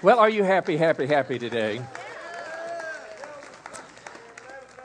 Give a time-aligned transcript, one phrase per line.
[0.00, 1.82] Well, are you happy, happy, happy today?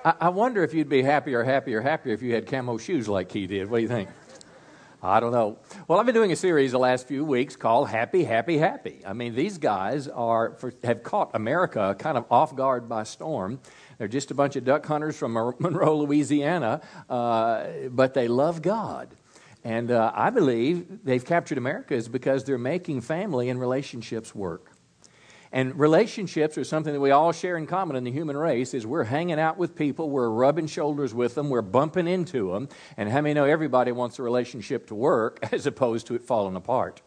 [0.04, 3.31] I, I wonder if you'd be happier, happier, happier if you had camo shoes like
[3.31, 3.70] he did.
[3.70, 4.10] What do you think?
[5.04, 5.60] I don't know.
[5.88, 9.04] Well, I've been doing a series the last few weeks called Happy, Happy, Happy.
[9.05, 13.60] I mean, these guys are for, have caught America kind of off guard by storm.
[14.00, 19.14] They're just a bunch of duck hunters from Monroe, Louisiana, uh, but they love God.
[19.64, 24.73] And uh, I believe they've captured America is because they're making family and relationships work.
[25.54, 28.88] And relationships are something that we all share in common in the human race is
[28.88, 32.67] we're hanging out with people, we're rubbing shoulders with them, we're bumping into them.
[32.98, 36.55] And how many know everybody wants a relationship to work as opposed to it falling
[36.55, 37.03] apart?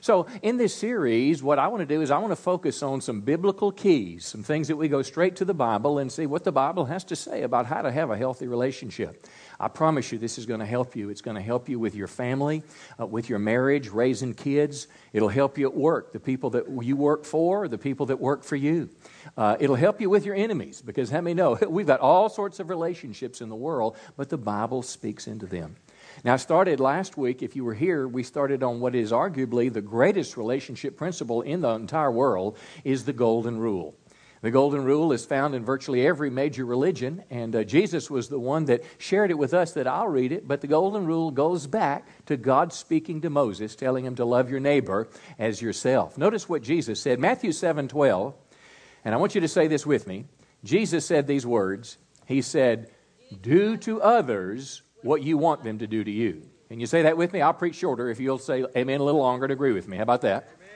[0.00, 3.00] So, in this series, what I want to do is I want to focus on
[3.00, 6.44] some biblical keys, some things that we go straight to the Bible and see what
[6.44, 9.26] the Bible has to say about how to have a healthy relationship.
[9.60, 11.10] I promise you, this is going to help you.
[11.10, 12.62] It's going to help you with your family,
[12.98, 14.88] uh, with your marriage, raising kids.
[15.12, 18.44] It'll help you at work, the people that you work for, the people that work
[18.44, 18.90] for you.
[19.36, 22.60] Uh, it'll help you with your enemies because how many know we've got all sorts
[22.60, 25.76] of relationships in the world, but the Bible speaks into them.
[26.24, 29.72] Now, I started last week, if you were here, we started on what is arguably
[29.72, 33.94] the greatest relationship principle in the entire world is the golden rule.
[34.42, 38.40] The golden rule is found in virtually every major religion, and uh, Jesus was the
[38.40, 40.48] one that shared it with us that I'll read it.
[40.48, 44.50] But the golden rule goes back to God speaking to Moses, telling him to love
[44.50, 46.18] your neighbor as yourself.
[46.18, 48.34] Notice what Jesus said, Matthew 7 12,
[49.04, 50.24] and I want you to say this with me.
[50.64, 52.90] Jesus said these words He said,
[53.40, 56.42] Do to others what you want them to do to you.
[56.68, 57.42] Can you say that with me?
[57.42, 59.98] I'll preach shorter if you'll say amen a little longer to agree with me.
[59.98, 60.48] How about that?
[60.56, 60.68] Amen.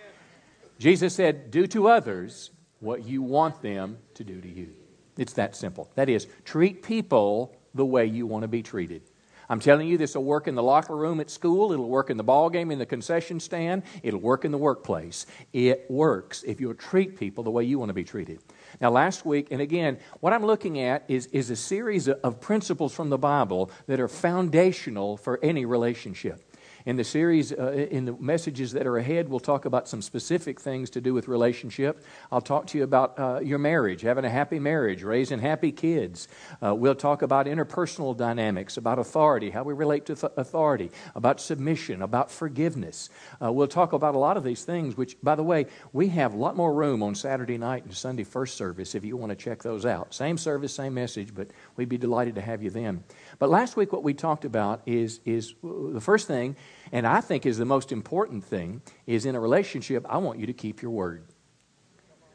[0.79, 2.51] Jesus said, Do to others
[2.81, 4.69] what you want them to do to you.
[5.17, 5.91] It's that simple.
[5.95, 9.03] That is, treat people the way you want to be treated.
[9.49, 11.73] I'm telling you, this will work in the locker room at school.
[11.73, 13.85] It'll work in the ball game, in the concession stand.
[14.03, 15.27] It'll work in the workplace.
[15.53, 18.41] It works if you'll treat people the way you want to be treated.
[18.81, 22.93] Now, last week, and again, what I'm looking at is, is a series of principles
[22.93, 26.46] from the Bible that are foundational for any relationship.
[26.87, 30.61] In the series, uh, in the messages that are ahead, we'll talk about some specific
[30.61, 32.05] things to do with relationship.
[32.31, 36.29] I'll talk to you about uh, your marriage, having a happy marriage, raising happy kids.
[36.63, 41.41] Uh, we'll talk about interpersonal dynamics, about authority, how we relate to th- authority, about
[41.41, 43.11] submission, about forgiveness.
[43.43, 46.35] Uh, we'll talk about a lot of these things, which, by the way, we have
[46.35, 49.37] a lot more room on Saturday night and Sunday first service if you want to
[49.37, 50.15] check those out.
[50.15, 53.03] Same service, same message, but we'd be delighted to have you then.
[53.41, 56.55] But last week, what we talked about is, is the first thing,
[56.93, 60.47] and I think is the most important thing, is in a relationship, I want you
[60.47, 61.25] to keep your word.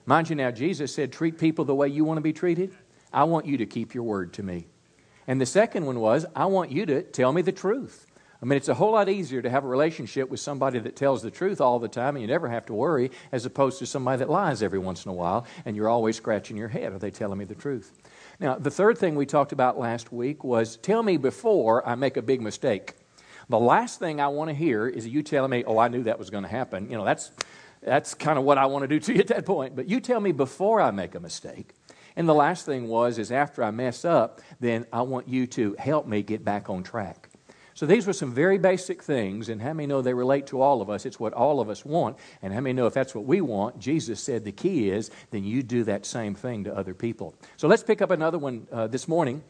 [0.05, 2.73] Mind you now, Jesus said, treat people the way you want to be treated.
[3.13, 4.67] I want you to keep your word to me.
[5.27, 8.07] And the second one was, I want you to tell me the truth.
[8.41, 11.21] I mean, it's a whole lot easier to have a relationship with somebody that tells
[11.21, 14.17] the truth all the time and you never have to worry, as opposed to somebody
[14.17, 16.91] that lies every once in a while and you're always scratching your head.
[16.91, 17.93] Are they telling me the truth?
[18.39, 22.17] Now, the third thing we talked about last week was tell me before I make
[22.17, 22.95] a big mistake.
[23.51, 26.17] The last thing I want to hear is you telling me, oh, I knew that
[26.17, 26.89] was going to happen.
[26.89, 27.31] You know, that's,
[27.83, 29.75] that's kind of what I want to do to you at that point.
[29.75, 31.73] But you tell me before I make a mistake.
[32.15, 35.75] And the last thing was, is after I mess up, then I want you to
[35.77, 37.27] help me get back on track.
[37.73, 40.81] So these were some very basic things, and how many know they relate to all
[40.81, 41.05] of us?
[41.05, 43.79] It's what all of us want, and how many know if that's what we want,
[43.79, 47.35] Jesus said the key is, then you do that same thing to other people.
[47.57, 49.43] So let's pick up another one uh, this morning,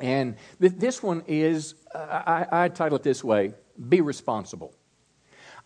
[0.00, 3.54] and th- this one is, I, I title it this way
[3.88, 4.74] Be Responsible.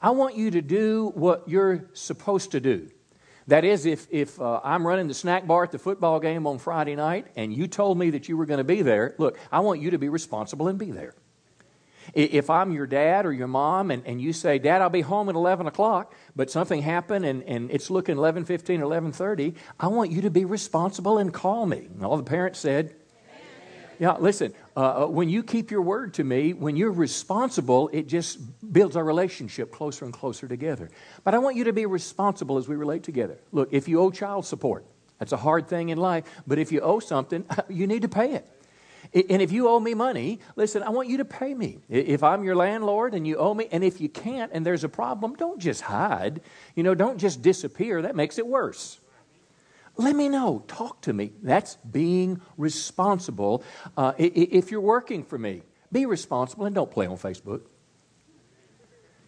[0.01, 2.91] I want you to do what you're supposed to do.
[3.47, 6.59] That is, if, if uh, I'm running the snack bar at the football game on
[6.59, 9.61] Friday night and you told me that you were going to be there, look, I
[9.61, 11.15] want you to be responsible and be there.
[12.13, 15.31] If I'm your dad or your mom and, and you say, Dad, I'll be home
[15.31, 20.11] at 11 o'clock, but something happened and, and it's looking 11.15 or 11.30, I want
[20.11, 21.89] you to be responsible and call me.
[21.95, 22.95] And all the parents said,
[23.99, 28.07] yeah, listen, uh, uh, when you keep your word to me, when you're responsible, it
[28.07, 28.39] just
[28.73, 30.91] builds our relationship closer and closer together.
[31.23, 33.39] But I want you to be responsible as we relate together.
[33.53, 34.85] Look, if you owe child support,
[35.19, 38.35] that's a hard thing in life, but if you owe something, you need to pay
[38.35, 38.47] it.
[39.13, 41.79] And if you owe me money, listen, I want you to pay me.
[41.89, 44.89] If I'm your landlord and you owe me, and if you can't and there's a
[44.89, 46.41] problem, don't just hide.
[46.75, 48.03] You know, don't just disappear.
[48.03, 48.99] That makes it worse.
[49.97, 50.65] Let me know.
[50.67, 51.33] Talk to me.
[51.43, 53.63] That's being responsible.
[53.97, 55.63] Uh, if you're working for me,
[55.93, 57.63] be responsible and don't play on Facebook.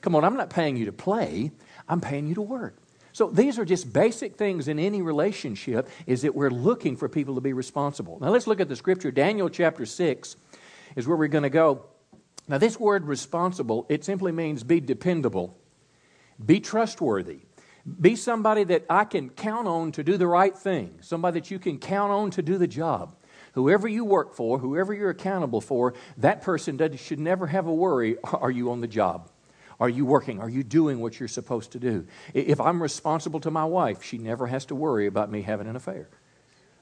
[0.01, 1.51] Come on, I'm not paying you to play,
[1.89, 2.77] I'm paying you to work.
[3.13, 7.37] So these are just basic things in any relationship is that we're looking for people
[7.37, 8.19] to be responsible.
[8.21, 9.11] Now let's look at the scripture.
[9.11, 10.37] Daniel chapter 6
[10.97, 11.87] is where we're going to go.
[12.47, 15.57] Now this word responsible, it simply means be dependable,
[16.45, 17.41] be trustworthy.
[18.01, 21.59] Be somebody that I can count on to do the right thing, somebody that you
[21.59, 23.15] can count on to do the job.
[23.53, 27.75] Whoever you work for, whoever you're accountable for, that person does, should never have a
[27.75, 29.31] worry are you on the job?
[29.79, 30.41] Are you working?
[30.41, 32.07] Are you doing what you're supposed to do?
[32.35, 35.77] If I'm responsible to my wife, she never has to worry about me having an
[35.77, 36.09] affair.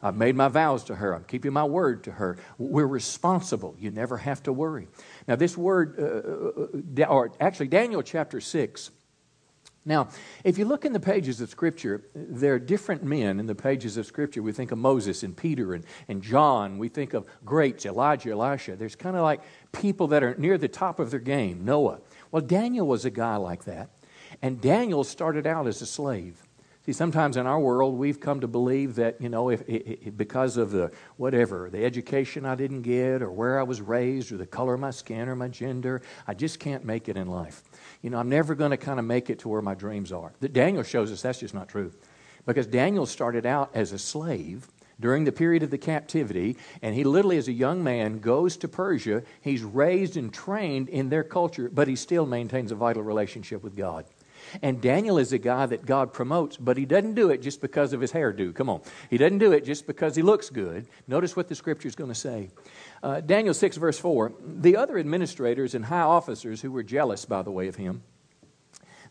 [0.02, 1.14] I've made my vows to her.
[1.14, 2.38] I'm keeping my word to her.
[2.58, 3.74] We're responsible.
[3.78, 4.88] You never have to worry.
[5.26, 8.90] Now, this word, uh, uh, uh or actually, Daniel chapter 6.
[9.86, 10.08] Now,
[10.44, 13.98] if you look in the pages of Scripture, there are different men in the pages
[13.98, 14.42] of Scripture.
[14.42, 16.78] We think of Moses and Peter and, and John.
[16.78, 18.76] We think of greats, Elijah, Elisha.
[18.76, 19.42] There's kind of like
[19.72, 22.00] people that are near the top of their game, Noah.
[22.31, 23.90] Well, Daniel was a guy like that.
[24.40, 26.42] And Daniel started out as a slave.
[26.86, 30.58] See, sometimes in our world, we've come to believe that, you know, if, if, because
[30.58, 34.44] of the whatever, the education I didn't get, or where I was raised, or the
[34.46, 37.62] color of my skin, or my gender, I just can't make it in life.
[38.02, 40.34] You know, I'm never going to kind of make it to where my dreams are.
[40.40, 41.90] That Daniel shows us that's just not true.
[42.44, 44.69] Because Daniel started out as a slave
[45.00, 48.69] during the period of the captivity, and he literally, as a young man, goes to
[48.69, 49.22] Persia.
[49.40, 53.75] He's raised and trained in their culture, but he still maintains a vital relationship with
[53.75, 54.04] God.
[54.62, 57.93] And Daniel is a guy that God promotes, but he doesn't do it just because
[57.93, 58.55] of his hairdo.
[58.55, 58.82] Come on.
[59.11, 60.87] He doesn't do it just because he looks good.
[61.06, 62.50] Notice what the scripture is going to say.
[63.02, 64.32] Uh, Daniel 6, verse 4.
[64.41, 68.02] The other administrators and high officers who were jealous, by the way, of him,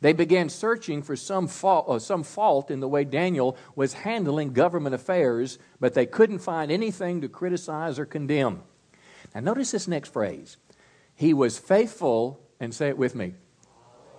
[0.04, 4.94] they began searching for some uh, some fault in the way Daniel was handling government
[4.94, 8.64] affairs, but they couldn't find anything to criticize or condemn.
[9.34, 10.58] Now, notice this next phrase.
[11.16, 13.36] He was faithful, and say it with me,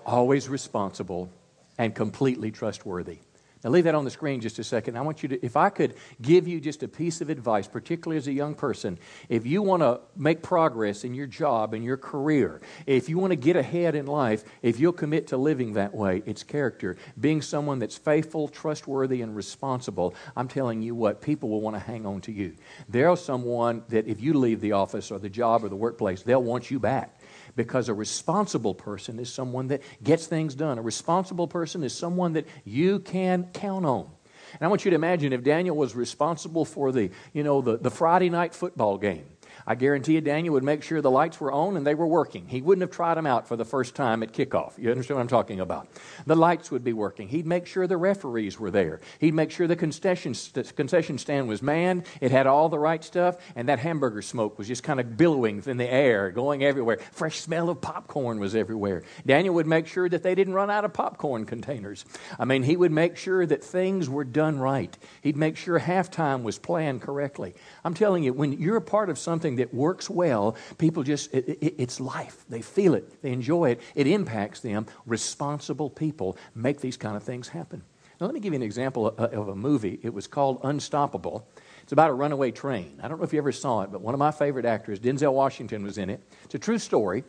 [0.04, 1.30] always responsible,
[1.78, 3.18] and completely trustworthy.
[3.64, 4.98] Now, leave that on the screen just a second.
[4.98, 8.18] I want you to, if I could give you just a piece of advice, particularly
[8.18, 8.98] as a young person,
[9.30, 13.30] if you want to make progress in your job and your career, if you want
[13.30, 16.98] to get ahead in life, if you'll commit to living that way, it's character.
[17.18, 21.80] Being someone that's faithful, trustworthy, and responsible, I'm telling you what, people will want to
[21.80, 22.56] hang on to you.
[22.86, 26.42] There's someone that if you leave the office or the job or the workplace, they'll
[26.42, 27.18] want you back
[27.56, 30.78] because a responsible person is someone that gets things done.
[30.78, 34.10] A responsible person is someone that you can count on.
[34.52, 37.76] And I want you to imagine if Daniel was responsible for the, you know, the,
[37.76, 39.26] the Friday night football game.
[39.66, 42.46] I guarantee you Daniel would make sure the lights were on and they were working.
[42.49, 44.78] He wouldn't have tried them out for the first time at kickoff.
[44.78, 45.88] You understand what I'm talking about?
[46.26, 47.28] The lights would be working.
[47.28, 49.00] He'd make sure the referees were there.
[49.19, 50.34] He'd make sure the concession,
[50.76, 52.06] concession stand was manned.
[52.20, 55.62] It had all the right stuff, and that hamburger smoke was just kind of billowing
[55.67, 56.99] in the air, going everywhere.
[57.12, 59.02] Fresh smell of popcorn was everywhere.
[59.25, 62.05] Daniel would make sure that they didn't run out of popcorn containers.
[62.38, 64.96] I mean, he would make sure that things were done right.
[65.22, 67.55] He'd make sure halftime was planned correctly.
[67.84, 71.48] I'm telling you, when you're a part of something that works well, people just, it,
[71.48, 72.44] it, it's life.
[72.48, 74.86] They feel it, they enjoy it, it impacts them.
[75.06, 77.82] Responsible people make these kind of things happen.
[78.20, 79.98] Now, let me give you an example of, of a movie.
[80.02, 81.48] It was called Unstoppable.
[81.82, 83.00] It's about a runaway train.
[83.02, 85.32] I don't know if you ever saw it, but one of my favorite actors, Denzel
[85.32, 86.20] Washington, was in it.
[86.44, 87.24] It's a true story.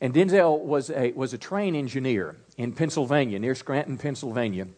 [0.00, 4.68] And Denzel was a, was a train engineer in Pennsylvania, near Scranton, Pennsylvania.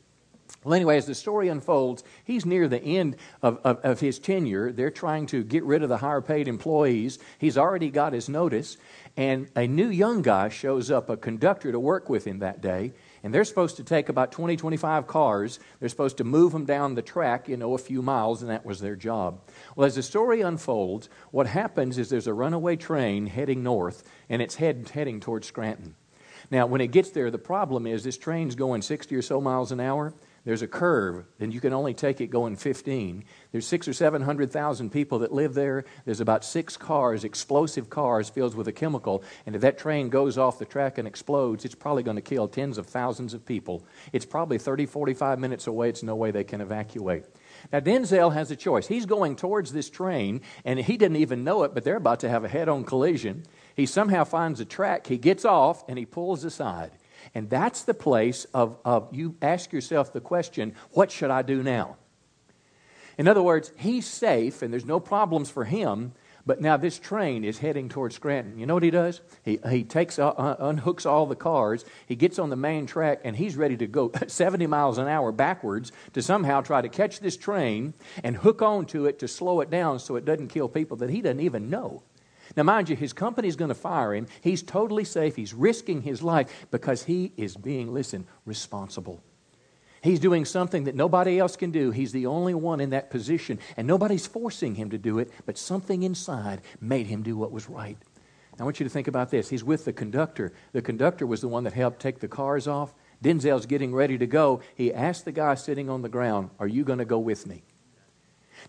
[0.62, 4.72] Well, anyway, as the story unfolds, he's near the end of, of, of, his tenure.
[4.72, 7.18] They're trying to get rid of the higher paid employees.
[7.38, 8.76] He's already got his notice,
[9.16, 12.92] and a new young guy shows up, a conductor, to work with him that day.
[13.22, 15.60] And they're supposed to take about 20, 25 cars.
[15.78, 18.67] They're supposed to move them down the track, you know, a few miles, and that
[18.67, 19.40] was their job.
[19.76, 24.43] Well, as the story unfolds, what happens is there's a runaway train heading north, and
[24.43, 25.94] it's head, heading towards Scranton.
[26.50, 29.72] Now, when it gets there, the problem is this train's going 60 or so miles
[29.72, 30.12] an hour
[30.44, 33.25] there's a curve, and you can only take it going 15.
[33.53, 35.85] There's six or 700,000 people that live there.
[36.06, 39.23] There's about six cars, explosive cars filled with a chemical.
[39.44, 42.49] And if that train goes off the track and explodes, it's probably going to kill
[42.49, 43.85] tens of thousands of people.
[44.13, 45.91] It's probably 30, 45 minutes away.
[45.91, 47.27] It's no way they can evacuate.
[47.70, 48.87] Now, Denzel has a choice.
[48.87, 52.31] He's going towards this train, and he didn't even know it, but they're about to
[52.31, 53.44] have a head on collision.
[53.77, 55.06] He somehow finds a track.
[55.06, 56.93] He gets off, and he pulls aside.
[57.34, 61.62] And that's the place of, of you ask yourself the question, what should I do
[61.62, 61.96] now?
[63.19, 66.12] In other words, he's safe and there's no problems for him,
[66.46, 68.58] but now this train is heading towards Scranton.
[68.58, 69.20] You know what he does?
[69.44, 73.20] He, he takes, uh, uh unhooks all the cars, he gets on the main track,
[73.24, 77.20] and he's ready to go 70 miles an hour backwards to somehow try to catch
[77.20, 77.93] this train
[78.24, 81.20] and hook onto it to slow it down so it doesn't kill people that he
[81.20, 82.03] doesn't even know.
[82.56, 84.26] Now, mind you, his company's going to fire him.
[84.40, 85.36] He's totally safe.
[85.36, 89.22] He's risking his life because he is being, listen, responsible.
[90.02, 91.90] He's doing something that nobody else can do.
[91.90, 95.58] He's the only one in that position, and nobody's forcing him to do it, but
[95.58, 97.98] something inside made him do what was right.
[98.58, 99.48] I want you to think about this.
[99.48, 100.52] He's with the conductor.
[100.72, 102.94] The conductor was the one that helped take the cars off.
[103.22, 104.60] Denzel's getting ready to go.
[104.74, 107.62] He asked the guy sitting on the ground, Are you going to go with me?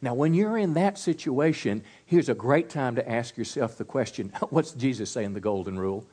[0.01, 4.29] Now, when you're in that situation, here's a great time to ask yourself the question
[4.49, 6.05] what's Jesus saying, the golden rule?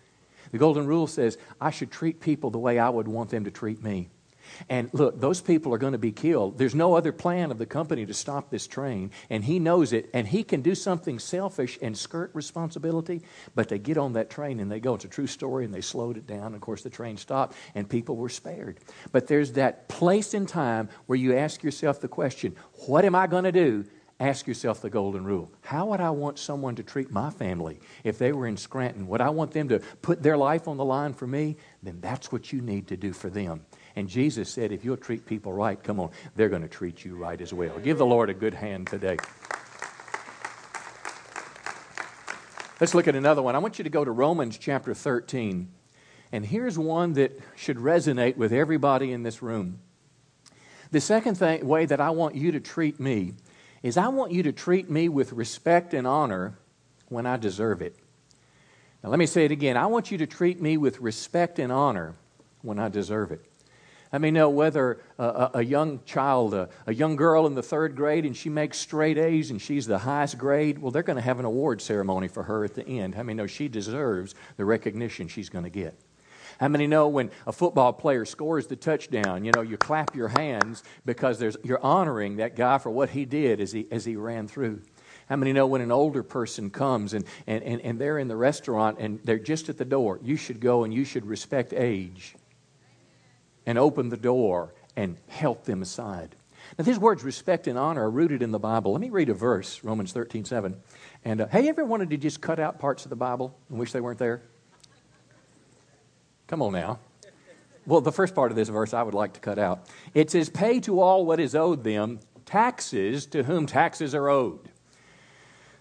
[0.51, 3.51] The golden rule says, I should treat people the way I would want them to
[3.51, 4.09] treat me.
[4.69, 6.59] And look, those people are going to be killed.
[6.59, 10.11] There's no other plan of the company to stop this train, and he knows it,
[10.13, 13.23] and he can do something selfish and skirt responsibility,
[13.55, 14.95] but they get on that train and they go.
[14.95, 16.55] It's a true story, and they slowed it down.
[16.55, 18.79] Of course, the train stopped, and people were spared.
[19.13, 23.27] But there's that place in time where you ask yourself the question what am I
[23.27, 23.85] going to do
[24.21, 25.51] ask yourself the golden rule.
[25.63, 29.07] How would I want someone to treat my family if they were in Scranton?
[29.09, 31.57] Would I want them to put their life on the line for me?
[31.83, 33.65] Then that's what you need to do for them.
[33.99, 37.17] And Jesus said, if you'll treat people right, come on, they're going to treat you
[37.17, 37.81] right as well.
[37.81, 39.17] Give the Lord a good hand today.
[42.81, 43.57] Let's look at another one.
[43.57, 45.69] I want you to go to Romans chapter 13.
[46.31, 49.81] And here's one that should resonate with everybody in this room.
[50.93, 53.35] The second thing, way that I want you to treat me
[53.83, 56.57] is I want you to treat me with respect and honor
[57.09, 57.97] when I deserve it.
[59.03, 59.77] Now, let me say it again.
[59.77, 62.15] I want you to treat me with respect and honor
[62.63, 63.48] when I deserve it.
[64.13, 67.95] I mean, know whether a, a young child, a, a, young girl in the third
[67.95, 71.23] grade, and she makes straight A's and she's the highest grade, well, they're going to
[71.23, 73.15] have an award ceremony for her at the end.
[73.15, 75.99] How many know she deserves the recognition she's going to get?
[76.59, 80.29] How many know when a football player scores the touchdown, you know, you clap your
[80.29, 84.17] hands because there's, you're honoring that guy for what he did as he, as he
[84.17, 84.83] ran through?
[85.29, 88.37] How many know when an older person comes and, and, and, and they're in the
[88.37, 92.35] restaurant and they're just at the door, you should go and you should respect age
[93.69, 96.35] and open the door and help them aside.
[96.79, 98.93] Now, these words, respect and honor, are rooted in the Bible.
[98.93, 100.75] Let me read a verse, Romans 13, 7.
[101.23, 103.79] And uh, hey, you ever wanted to just cut out parts of the Bible and
[103.79, 104.41] wish they weren't there?
[106.47, 106.99] Come on now.
[107.85, 109.87] Well, the first part of this verse I would like to cut out.
[110.15, 114.71] It says, Pay to all what is owed them, taxes to whom taxes are owed.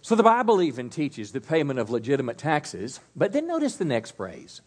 [0.01, 4.11] So the Bible even teaches the payment of legitimate taxes, but then notice the next
[4.11, 4.59] phrase.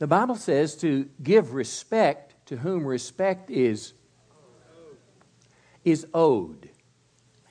[0.00, 3.92] The Bible says to give respect to whom respect is
[5.84, 6.68] is owed.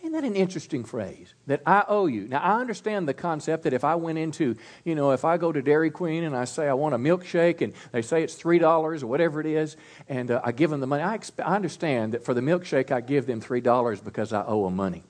[0.02, 1.34] Isn't that an interesting phrase?
[1.48, 2.28] That I owe you.
[2.28, 5.52] Now, I understand the concept that if I went into, you know, if I go
[5.52, 9.04] to Dairy Queen and I say I want a milkshake and they say it's $3
[9.04, 9.76] or whatever it is,
[10.08, 12.92] and uh, I give them the money, I, exp- I understand that for the milkshake
[12.92, 15.04] I give them $3 because I owe them money.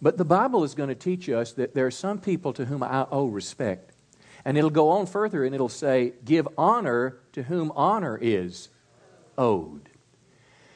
[0.00, 2.82] But the Bible is going to teach us that there are some people to whom
[2.82, 3.92] I owe respect.
[4.44, 8.68] And it'll go on further and it'll say, give honor to whom honor is
[9.38, 9.88] owed.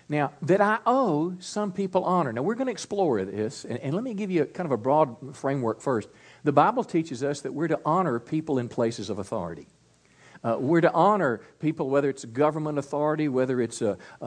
[0.09, 2.33] Now, that I owe some people honor.
[2.33, 4.73] Now, we're going to explore this, and, and, let me give you a, kind of
[4.73, 6.09] a broad framework first.
[6.45, 9.69] The Bible teaches us that we're to honor people in places of authority.
[10.45, 14.26] Uh, we're to honor people, whether it's government authority, whether it's a, a,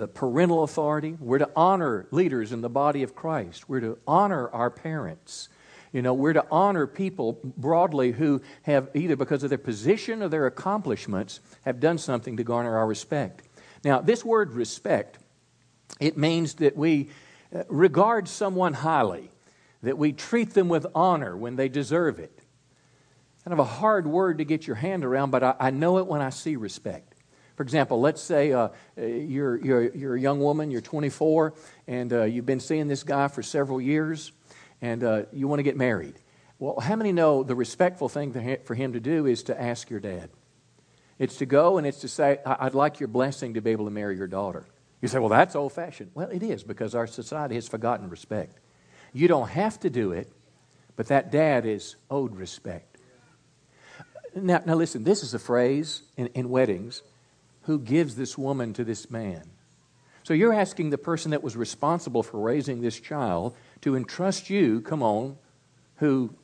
[0.00, 1.16] a, parental authority.
[1.20, 3.68] We're to honor leaders in the body of Christ.
[3.68, 5.48] We're to honor our parents.
[5.92, 10.28] You know, we're to honor people broadly who have either because of their position or
[10.28, 13.43] their accomplishments have done something to garner our respect.
[13.84, 15.18] Now, this word respect,
[16.00, 17.10] it means that we
[17.54, 19.30] uh, regard someone highly,
[19.82, 22.40] that we treat them with honor when they deserve it.
[23.44, 26.06] Kind of a hard word to get your hand around, but I, I know it
[26.06, 27.14] when I see respect.
[27.56, 31.54] For example, let's say uh, you're, you're, you're, a young woman, you're 24,
[31.86, 34.32] and uh, you've been seeing this guy for several years,
[34.80, 36.14] and uh, you want to get married.
[36.58, 40.00] Well, how many know the respectful thing for him to do is to ask your
[40.00, 40.30] dad?
[41.18, 43.90] It's to go and it's to say, I'd like your blessing to be able to
[43.90, 44.66] marry your daughter.
[45.00, 46.10] You say, well, that's old fashioned.
[46.14, 48.58] Well, it is because our society has forgotten respect.
[49.12, 50.32] You don't have to do it,
[50.96, 52.98] but that dad is owed respect.
[54.34, 57.02] Now, now listen, this is a phrase in, in weddings
[57.64, 59.42] who gives this woman to this man?
[60.22, 64.80] So you're asking the person that was responsible for raising this child to entrust you,
[64.80, 65.36] come on,
[65.96, 66.34] who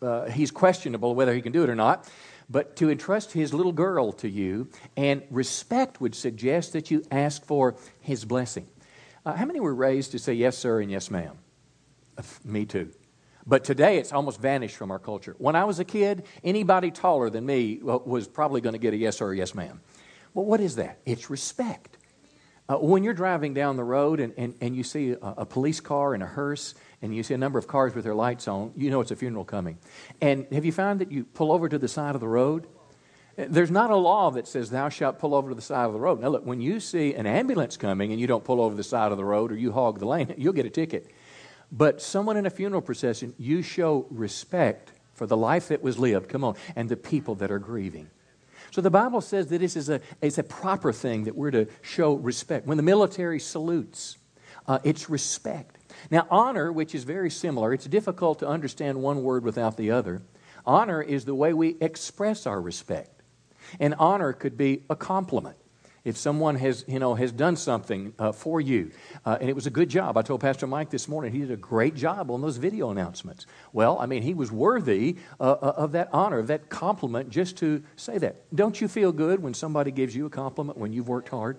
[0.00, 2.10] uh, he's questionable whether he can do it or not,
[2.48, 7.44] but to entrust his little girl to you, and respect would suggest that you ask
[7.44, 8.68] for his blessing.
[9.24, 11.36] Uh, how many were raised to say yes, sir, and yes, ma'am?
[12.16, 12.90] Uh, me too.
[13.46, 15.36] But today it's almost vanished from our culture.
[15.38, 18.96] When I was a kid, anybody taller than me was probably going to get a
[18.96, 19.80] yes, sir, or yes, ma'am.
[20.34, 20.98] Well, what is that?
[21.06, 21.95] It's respect.
[22.68, 25.80] Uh, when you're driving down the road and, and, and you see a, a police
[25.80, 28.72] car and a hearse and you see a number of cars with their lights on,
[28.76, 29.78] you know it's a funeral coming.
[30.20, 32.66] And have you found that you pull over to the side of the road?
[33.36, 36.00] There's not a law that says thou shalt pull over to the side of the
[36.00, 36.20] road.
[36.20, 39.12] Now, look, when you see an ambulance coming and you don't pull over the side
[39.12, 41.10] of the road or you hog the lane, you'll get a ticket.
[41.70, 46.28] But someone in a funeral procession, you show respect for the life that was lived,
[46.28, 48.08] come on, and the people that are grieving.
[48.70, 51.66] So the Bible says that this is a, it's a proper thing that we're to
[51.82, 52.66] show respect.
[52.66, 54.18] When the military salutes,
[54.66, 55.78] uh, it's respect.
[56.10, 60.22] Now, honor, which is very similar, it's difficult to understand one word without the other.
[60.64, 63.22] Honor is the way we express our respect.
[63.80, 65.56] And honor could be a compliment
[66.06, 68.92] if someone has, you know, has done something uh, for you,
[69.24, 70.16] uh, and it was a good job.
[70.16, 73.44] I told Pastor Mike this morning he did a great job on those video announcements.
[73.72, 77.56] Well, I mean, he was worthy uh, uh, of that honor, of that compliment, just
[77.56, 78.36] to say that.
[78.54, 81.58] Don't you feel good when somebody gives you a compliment when you've worked hard?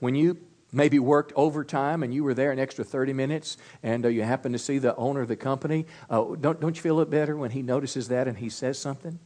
[0.00, 0.38] When you
[0.72, 4.50] maybe worked overtime and you were there an extra 30 minutes and uh, you happen
[4.50, 7.52] to see the owner of the company, uh, don't, don't you feel it better when
[7.52, 9.20] he notices that and he says something?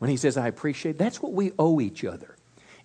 [0.00, 2.33] When he says, I appreciate, that's what we owe each other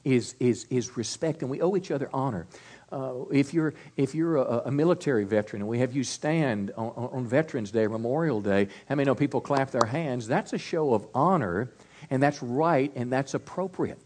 [0.03, 2.47] is, is, is respect, and we owe each other honor.
[2.91, 6.89] Uh, if you're, if you're a, a, military veteran and we have you stand on,
[6.89, 10.27] on Veterans Day, Memorial Day, how many know people clap their hands?
[10.27, 11.69] That's a show of honor,
[12.09, 13.99] and that's right, and that's appropriate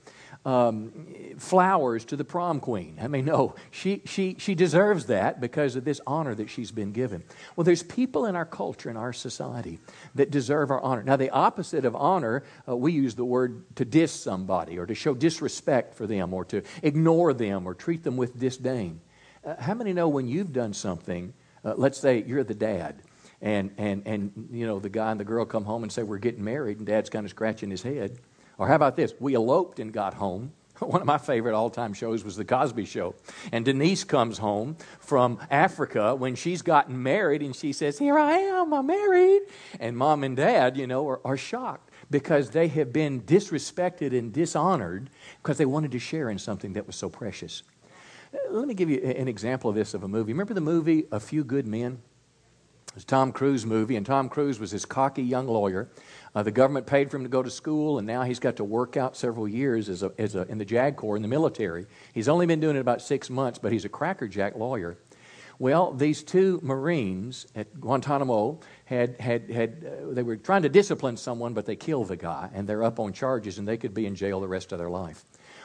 [0.45, 0.91] um,
[1.38, 2.97] flowers to the prom queen.
[3.01, 6.91] I mean, no, she, she, she deserves that because of this honor that she's been
[6.91, 7.23] given.
[7.55, 9.79] Well, there's people in our culture, in our society,
[10.15, 11.03] that deserve our honor.
[11.03, 14.95] Now, the opposite of honor, uh, we use the word to diss somebody or to
[14.95, 19.00] show disrespect for them or to ignore them or treat them with disdain.
[19.45, 21.33] Uh, how many know when you've done something,
[21.63, 23.01] uh, let's say you're the dad,
[23.41, 26.17] and, and, and you know the guy and the girl come home and say we're
[26.17, 28.17] getting married and dad's kind of scratching his head
[28.57, 29.13] or how about this?
[29.19, 30.53] We eloped and got home.
[30.79, 33.15] One of my favorite all time shows was The Cosby Show.
[33.51, 38.33] And Denise comes home from Africa when she's gotten married and she says, Here I
[38.33, 39.43] am, I'm married.
[39.79, 44.33] And mom and dad, you know, are, are shocked because they have been disrespected and
[44.33, 45.10] dishonored
[45.41, 47.63] because they wanted to share in something that was so precious.
[48.50, 50.33] Let me give you an example of this of a movie.
[50.33, 52.01] Remember the movie A Few Good Men?
[52.89, 55.89] It was Tom Cruise movie, and Tom Cruise was this cocky young lawyer
[56.35, 58.63] uh, the government paid for him to go to school, and now he's got to
[58.63, 61.85] work out several years as a, as a, in the JAG Corps in the military.
[62.13, 64.97] He's only been doing it about six months, but he's a crackerjack lawyer.
[65.59, 71.15] Well, these two Marines at Guantanamo had, had, had uh, they were trying to discipline
[71.15, 74.08] someone, but they killed the guy, and they're up on charges, and they could be
[74.08, 75.23] in jail the rest of their life.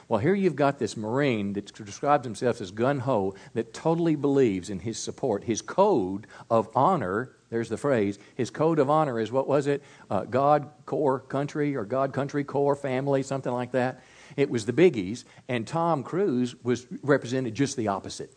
[0.08, 4.70] Well, here you've got this Marine that describes himself as gun ho, that totally believes
[4.70, 5.44] in his support.
[5.44, 8.18] His code of honor there's the phrase.
[8.34, 9.82] His code of honor is what was it?
[10.10, 14.02] Uh, God, Corps, country, or God, country, Corps, family, something like that.
[14.36, 18.32] It was the biggies, and Tom Cruise was represented just the opposite.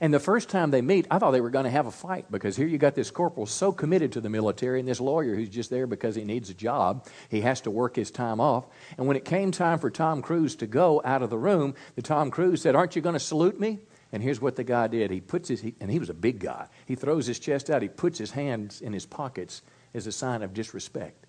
[0.00, 2.30] And the first time they meet, I thought they were going to have a fight
[2.30, 5.48] because here you got this corporal so committed to the military and this lawyer who's
[5.48, 7.06] just there because he needs a job.
[7.28, 8.66] He has to work his time off.
[8.98, 12.02] And when it came time for Tom Cruise to go out of the room, the
[12.02, 13.80] Tom Cruise said, Aren't you going to salute me?
[14.16, 15.10] And here's what the guy did.
[15.10, 16.68] He puts his, he, and he was a big guy.
[16.86, 17.82] He throws his chest out.
[17.82, 19.60] He puts his hands in his pockets
[19.92, 21.26] as a sign of disrespect.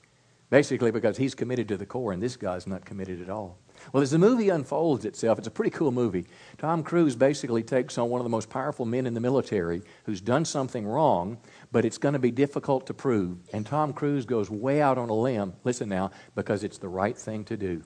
[0.49, 3.57] Basically, because he's committed to the Corps, and this guy's not committed at all.
[3.91, 6.27] Well, as the movie unfolds itself, it's a pretty cool movie.
[6.59, 10.21] Tom Cruise basically takes on one of the most powerful men in the military who's
[10.21, 11.39] done something wrong,
[11.73, 13.39] but it's going to be difficult to prove.
[13.51, 17.17] And Tom Cruise goes way out on a limb, listen now, because it's the right
[17.17, 17.83] thing to do.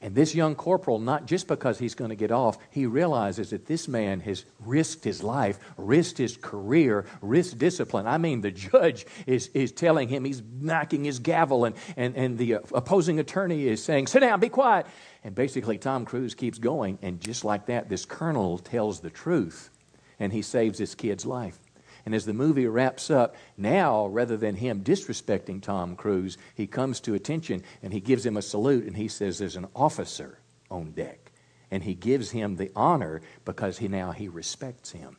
[0.00, 3.66] And this young corporal, not just because he's going to get off, he realizes that
[3.66, 8.06] this man has risked his life, risked his career, risked discipline.
[8.06, 12.38] I mean, the judge is, is telling him he's knocking his gavel, and, and, and
[12.38, 14.86] the uh, opposing attorney is saying, Sit down, be quiet.
[15.22, 19.70] And basically, Tom Cruise keeps going, and just like that, this colonel tells the truth,
[20.18, 21.58] and he saves this kid's life.
[22.04, 27.00] And as the movie wraps up, now rather than him disrespecting Tom Cruise, he comes
[27.00, 30.38] to attention and he gives him a salute and he says, There's an officer
[30.70, 31.32] on deck.
[31.70, 35.16] And he gives him the honor because he now he respects him.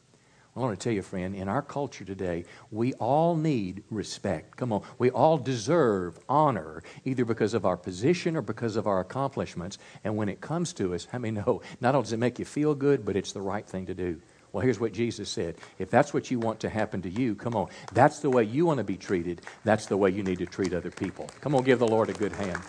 [0.56, 4.58] I want to tell you, friend, in our culture today, we all need respect.
[4.58, 4.84] Come on.
[4.98, 9.78] We all deserve honor, either because of our position or because of our accomplishments.
[10.04, 12.44] And when it comes to us, I mean, no, not only does it make you
[12.44, 14.22] feel good, but it's the right thing to do.
[14.54, 15.56] Well, here's what Jesus said.
[15.80, 17.70] If that's what you want to happen to you, come on.
[17.94, 19.42] That's the way you want to be treated.
[19.64, 21.30] That's the way you need to treat other people.
[21.40, 22.60] Come on, give the Lord a good hand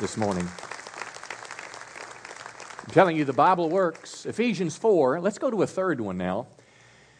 [0.00, 0.48] this morning.
[2.84, 4.26] I'm telling you, the Bible works.
[4.26, 6.48] Ephesians 4, let's go to a third one now.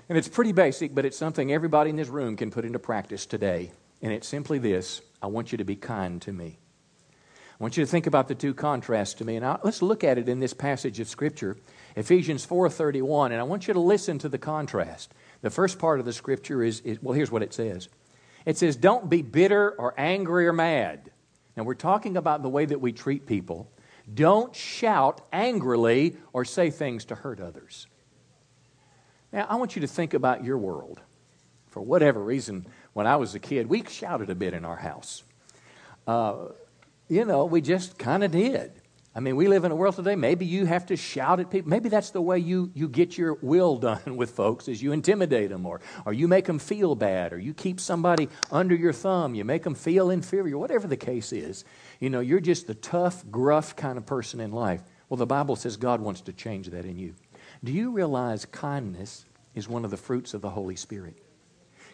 [0.09, 3.27] And it's pretty basic, but it's something everybody in this room can put into practice
[3.27, 3.71] today.
[4.03, 6.59] And it's simply this I want you to be kind to me.
[7.61, 9.37] I want you to think about the two contrasts to me.
[9.37, 11.57] And I, let's look at it in this passage of Scripture.
[11.97, 15.13] Ephesians 4:31, and I want you to listen to the contrast.
[15.43, 17.89] The first part of the scripture is, is, well, here's what it says.
[18.47, 21.11] It says, "Don't be bitter or angry or mad."
[21.57, 23.71] Now we're talking about the way that we treat people.
[24.13, 27.87] Don't shout angrily or say things to hurt others.
[29.33, 31.01] Now I want you to think about your world.
[31.69, 35.23] For whatever reason, when I was a kid, we shouted a bit in our house.
[36.07, 36.47] Uh,
[37.09, 38.73] you know, we just kind of did.
[39.13, 41.69] I mean, we live in a world today, maybe you have to shout at people.
[41.69, 45.51] Maybe that's the way you, you get your will done with folks is you intimidate
[45.51, 49.35] them or, or you make them feel bad or you keep somebody under your thumb.
[49.35, 51.65] You make them feel inferior, whatever the case is.
[51.99, 54.83] You know, you're just the tough, gruff kind of person in life.
[55.09, 57.15] Well, the Bible says God wants to change that in you.
[57.65, 59.25] Do you realize kindness
[59.57, 61.17] is one of the fruits of the Holy Spirit?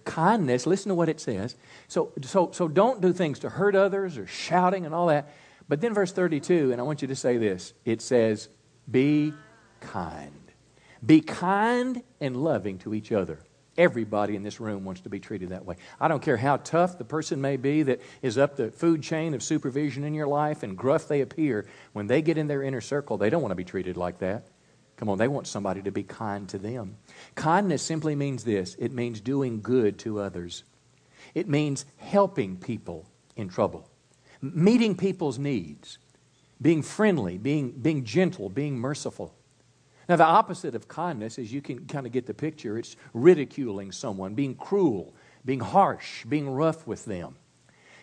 [0.04, 1.56] Kindness, listen to what it says.
[1.88, 5.30] So, so, so don't do things to hurt others or shouting and all that.
[5.68, 8.48] But then, verse 32, and I want you to say this it says,
[8.90, 9.32] Be
[9.80, 10.32] kind.
[11.04, 13.40] Be kind and loving to each other.
[13.78, 15.76] Everybody in this room wants to be treated that way.
[16.00, 19.34] I don't care how tough the person may be that is up the food chain
[19.34, 21.66] of supervision in your life and gruff they appear.
[21.92, 24.46] When they get in their inner circle, they don't want to be treated like that.
[24.96, 26.96] Come on, they want somebody to be kind to them.
[27.34, 30.64] Kindness simply means this it means doing good to others,
[31.34, 33.90] it means helping people in trouble
[34.54, 35.98] meeting people's needs,
[36.60, 39.34] being friendly, being, being gentle, being merciful.
[40.08, 43.90] Now, the opposite of kindness, as you can kind of get the picture, it's ridiculing
[43.90, 47.36] someone, being cruel, being harsh, being rough with them.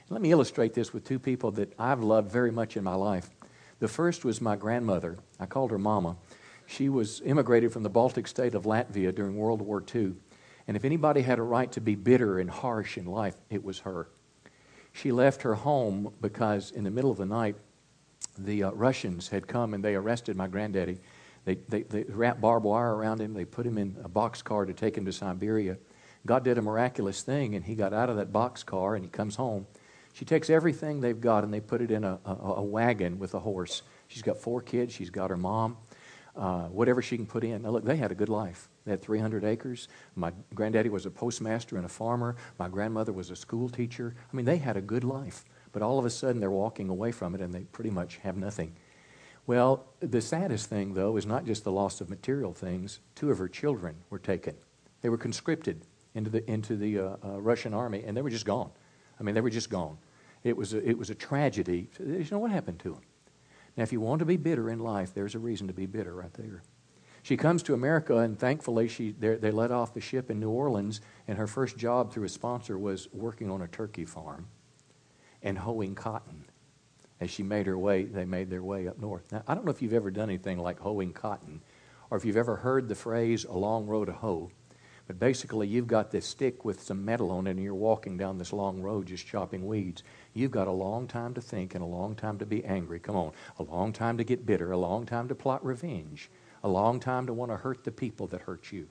[0.10, 3.30] Let me illustrate this with two people that I've loved very much in my life.
[3.80, 5.18] The first was my grandmother.
[5.40, 6.18] I called her Mama.
[6.66, 10.14] She was immigrated from the Baltic state of Latvia during World War II.
[10.68, 13.80] And if anybody had a right to be bitter and harsh in life, it was
[13.80, 14.08] her.
[14.94, 17.56] She left her home because in the middle of the night,
[18.38, 21.00] the uh, Russians had come and they arrested my granddaddy.
[21.46, 23.34] They, they, they wrapped barbed wire around him.
[23.34, 25.78] They put him in a boxcar to take him to Siberia.
[26.26, 29.36] God did a miraculous thing, and he got out of that boxcar and he comes
[29.36, 29.68] home.
[30.14, 33.34] She takes everything they've got and they put it in a, a, a wagon with
[33.34, 33.82] a horse.
[34.08, 34.94] She's got four kids.
[34.94, 35.78] She's got her mom,
[36.36, 37.62] uh, whatever she can put in.
[37.62, 38.70] Now, look, they had a good life.
[38.86, 39.88] They had 300 acres.
[40.16, 42.36] My granddaddy was a postmaster and a farmer.
[42.58, 44.16] My grandmother was a school teacher.
[44.32, 45.46] I mean, they had a good life.
[45.72, 48.38] But all of a sudden, they're walking away from it and they pretty much have
[48.38, 48.76] nothing.
[49.46, 53.00] Well, the saddest thing, though, is not just the loss of material things.
[53.16, 54.56] Two of her children were taken.
[55.02, 55.82] They were conscripted
[56.16, 58.72] into the, into the uh, uh, Russian army, and they were just gone.
[59.20, 59.98] I mean, they were just gone.
[60.44, 61.90] It was a, it was a tragedy.
[62.00, 63.02] You know what happened to them?
[63.76, 66.14] Now, if you want to be bitter in life, there's a reason to be bitter
[66.14, 66.62] right there.
[67.24, 71.00] She comes to America, and thankfully, she, they let off the ship in New Orleans,
[71.28, 74.48] and her first job through a sponsor was working on a turkey farm
[75.42, 76.46] and hoeing cotton.
[77.22, 79.32] As she made her way, they made their way up north.
[79.32, 81.62] Now, I don't know if you've ever done anything like hoeing cotton,
[82.10, 84.52] or if you've ever heard the phrase, a long row to hoe.
[85.08, 88.38] But basically, you've got this stick with some metal on it, and you're walking down
[88.38, 90.04] this long road just chopping weeds.
[90.34, 93.00] You've got a long time to think and a long time to be angry.
[93.00, 93.32] Come on.
[93.60, 96.30] A long time to get bitter, a long time to plot revenge
[96.64, 98.88] a long time to want to hurt the people that hurt you.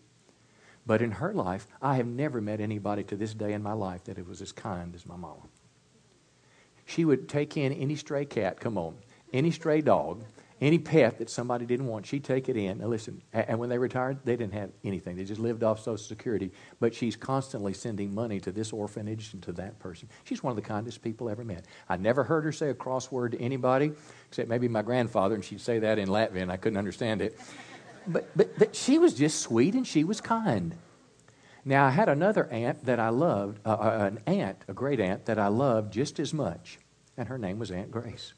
[0.84, 4.04] But in her life, I have never met anybody to this day in my life
[4.04, 5.42] that was as kind as my mama.
[6.84, 8.96] She would take in any stray cat, come on,
[9.32, 10.24] any stray dog,
[10.62, 12.78] any pet that somebody didn't want, she'd take it in.
[12.78, 15.16] Now, listen, and when they retired, they didn't have anything.
[15.16, 16.52] They just lived off Social Security.
[16.78, 20.08] But she's constantly sending money to this orphanage and to that person.
[20.22, 21.66] She's one of the kindest people I ever met.
[21.88, 23.90] I never heard her say a cross word to anybody,
[24.28, 26.48] except maybe my grandfather, and she'd say that in Latvian.
[26.48, 27.40] I couldn't understand it.
[28.06, 30.76] But, but, but she was just sweet and she was kind.
[31.64, 35.24] Now, I had another aunt that I loved, uh, uh an aunt, a great aunt
[35.24, 36.78] that I loved just as much,
[37.16, 38.34] and her name was Aunt Grace.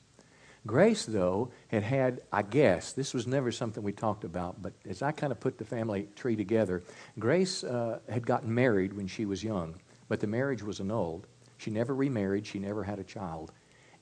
[0.66, 5.02] Grace, though, had had, I guess, this was never something we talked about, but as
[5.02, 6.82] I kind of put the family tree together,
[7.18, 9.74] Grace uh, had gotten married when she was young,
[10.08, 11.26] but the marriage was annulled.
[11.58, 13.52] She never remarried, she never had a child.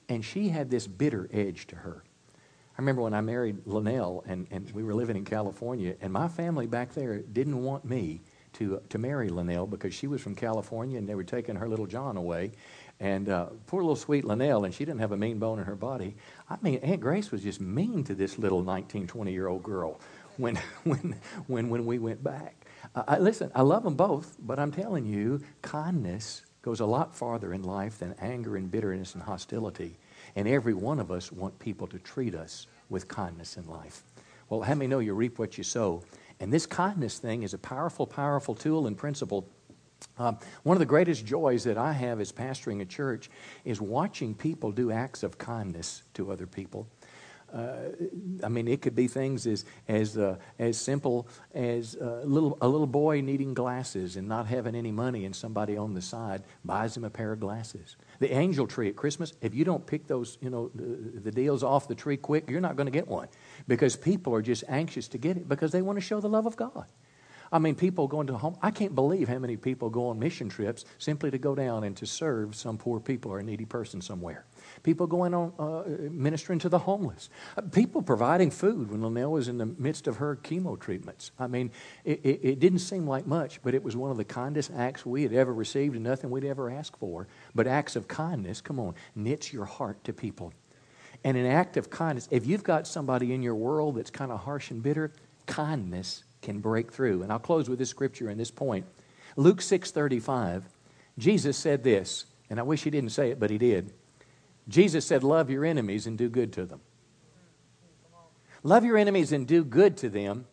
[0.07, 2.03] And she had this bitter edge to her.
[2.77, 6.29] I remember when I married Linnell and, and we were living in California, and my
[6.29, 8.21] family back there didn't want me
[8.53, 11.87] to, to marry Linnell because she was from California and they were taking her little
[11.87, 12.51] John away.
[12.99, 15.75] And uh, poor little sweet Linnell, and she didn't have a mean bone in her
[15.75, 16.15] body.
[16.49, 19.99] I mean, Aunt Grace was just mean to this little 19, 20 year old girl
[20.37, 21.15] when, when,
[21.47, 22.65] when, when we went back.
[22.95, 27.15] Uh, I, listen, I love them both, but I'm telling you, kindness goes a lot
[27.15, 29.97] farther in life than anger and bitterness and hostility.
[30.35, 34.03] And every one of us want people to treat us with kindness in life.
[34.49, 36.03] Well, how many know you reap what you sow?
[36.39, 39.47] And this kindness thing is a powerful, powerful tool and principle
[40.17, 43.29] um, one of the greatest joys that I have as pastoring a church
[43.65, 46.87] is watching people do acts of kindness to other people.
[47.53, 47.89] Uh,
[48.43, 52.67] I mean, it could be things as as uh, as simple as a little a
[52.67, 56.97] little boy needing glasses and not having any money, and somebody on the side buys
[56.97, 57.95] him a pair of glasses.
[58.19, 61.61] The angel tree at Christmas, if you don't pick those, you know, the, the deals
[61.61, 63.27] off the tree quick, you're not going to get one
[63.67, 66.47] because people are just anxious to get it because they want to show the love
[66.47, 66.85] of God.
[67.53, 68.57] I mean, people going to home.
[68.63, 71.95] I can't believe how many people go on mission trips simply to go down and
[71.97, 74.43] to serve some poor people or a needy person somewhere.
[74.81, 77.29] People going on uh, ministering to the homeless.
[77.55, 81.29] Uh, people providing food when Linnell was in the midst of her chemo treatments.
[81.37, 81.69] I mean,
[82.03, 85.05] it, it, it didn't seem like much, but it was one of the kindest acts
[85.05, 87.27] we had ever received and nothing we'd ever asked for.
[87.53, 90.53] But acts of kindness, come on, knits your heart to people.
[91.23, 94.39] And an act of kindness, if you've got somebody in your world that's kind of
[94.39, 95.11] harsh and bitter,
[95.45, 97.23] kindness can break through.
[97.23, 98.85] And I'll close with this scripture and this point.
[99.35, 100.63] Luke 6:35,
[101.17, 103.93] Jesus said this, and I wish he didn't say it, but he did.
[104.67, 106.81] Jesus said, Love your enemies and do good to them.
[108.63, 110.45] Love your enemies and do good to them.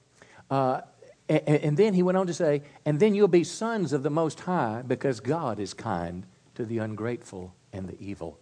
[0.50, 0.80] Uh,
[1.28, 4.10] and, and then he went on to say, And then you'll be sons of the
[4.10, 6.24] Most High because God is kind
[6.54, 8.38] to the ungrateful and the evil.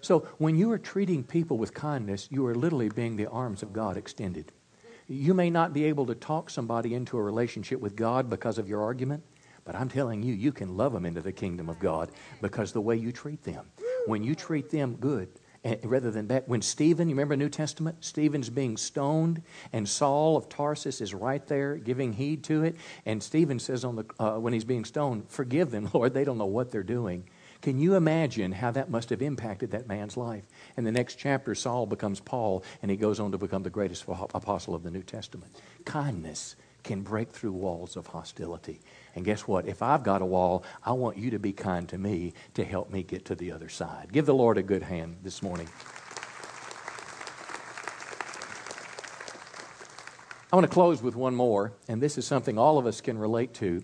[0.00, 3.72] So when you are treating people with kindness, you are literally being the arms of
[3.72, 4.52] God extended.
[5.06, 8.68] You may not be able to talk somebody into a relationship with God because of
[8.68, 9.22] your argument,
[9.64, 12.80] but I'm telling you, you can love them into the kingdom of God because the
[12.80, 13.66] way you treat them
[14.06, 15.28] when you treat them good,
[15.62, 16.44] and rather than bad.
[16.46, 18.04] When Stephen, you remember New Testament?
[18.04, 22.76] Stephen's being stoned, and Saul of Tarsus is right there giving heed to it.
[23.06, 26.38] And Stephen says on the, uh, when he's being stoned, Forgive them, Lord, they don't
[26.38, 27.24] know what they're doing.
[27.62, 30.44] Can you imagine how that must have impacted that man's life?
[30.76, 34.04] In the next chapter, Saul becomes Paul, and he goes on to become the greatest
[34.08, 35.54] apostle of the New Testament.
[35.84, 38.80] Kindness can break through walls of hostility.
[39.14, 39.66] And guess what?
[39.66, 42.90] If I've got a wall, I want you to be kind to me to help
[42.90, 44.12] me get to the other side.
[44.12, 45.68] Give the Lord a good hand this morning.
[50.52, 53.18] I want to close with one more, and this is something all of us can
[53.18, 53.82] relate to.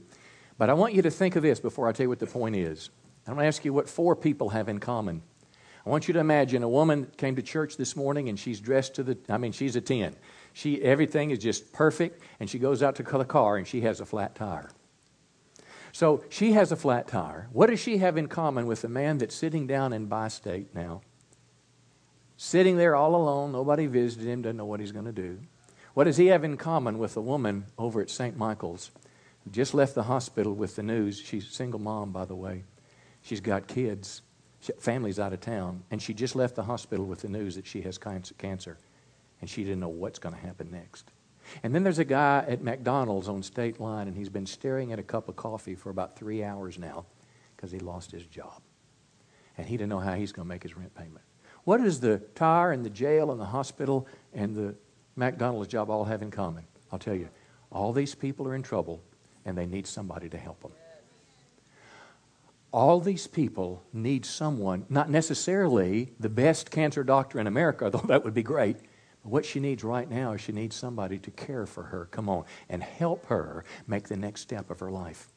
[0.58, 2.54] But I want you to think of this before I tell you what the point
[2.54, 2.90] is.
[3.26, 5.22] I'm going to ask you what four people have in common.
[5.90, 8.94] I want you to imagine a woman came to church this morning and she's dressed
[8.94, 10.14] to the, I mean, she's a 10.
[10.52, 13.98] She, everything is just perfect, and she goes out to the car and she has
[13.98, 14.70] a flat tire.
[15.90, 17.48] So she has a flat tire.
[17.52, 21.00] What does she have in common with the man that's sitting down in Bi-State now?
[22.36, 25.40] Sitting there all alone, nobody visited him, doesn't know what he's going to do.
[25.94, 28.36] What does he have in common with the woman over at St.
[28.36, 28.92] Michael's
[29.50, 31.18] just left the hospital with the news?
[31.18, 32.62] She's a single mom, by the way.
[33.22, 34.22] She's got kids.
[34.78, 35.82] Family's out of town.
[35.90, 38.78] And she just left the hospital with the news that she has cancer.
[39.40, 41.10] And she didn't know what's going to happen next.
[41.62, 44.98] And then there's a guy at McDonald's on State Line, and he's been staring at
[44.98, 47.06] a cup of coffee for about three hours now
[47.56, 48.60] because he lost his job.
[49.58, 51.24] And he didn't know how he's going to make his rent payment.
[51.64, 54.74] What does the tire and the jail and the hospital and the
[55.16, 56.64] McDonald's job all have in common?
[56.92, 57.28] I'll tell you,
[57.70, 59.02] all these people are in trouble
[59.44, 60.72] and they need somebody to help them.
[62.72, 68.24] All these people need someone, not necessarily the best cancer doctor in America, though that
[68.24, 68.76] would be great,
[69.22, 72.28] But what she needs right now is she needs somebody to care for her, come
[72.28, 75.28] on, and help her make the next step of her life.